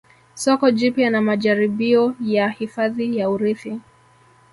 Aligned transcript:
Soko 0.35 0.71
jipya 0.71 1.09
na 1.09 1.21
majaribio 1.21 2.15
ya 2.21 2.49
hifadhi 2.49 3.17
ya 3.17 3.29
urithi 3.29 3.79